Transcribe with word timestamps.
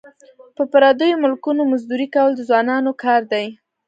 په 0.55 0.63
پردیو 0.71 1.21
ملکونو 1.23 1.61
مزدوري 1.71 2.07
کول 2.15 2.31
د 2.35 2.41
ځوانانو 2.49 2.91
کار 3.03 3.21
دی. 3.33 3.45